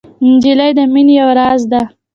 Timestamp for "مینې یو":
0.93-1.29